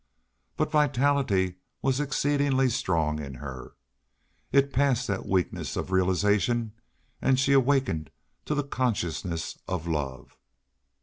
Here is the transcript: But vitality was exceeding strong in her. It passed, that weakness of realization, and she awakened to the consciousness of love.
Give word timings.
But 0.57 0.71
vitality 0.71 1.57
was 1.83 1.99
exceeding 1.99 2.67
strong 2.69 3.19
in 3.19 3.35
her. 3.35 3.75
It 4.51 4.73
passed, 4.73 5.05
that 5.05 5.27
weakness 5.27 5.75
of 5.75 5.91
realization, 5.91 6.71
and 7.21 7.39
she 7.39 7.53
awakened 7.53 8.09
to 8.45 8.55
the 8.55 8.63
consciousness 8.63 9.59
of 9.67 9.85
love. 9.87 10.35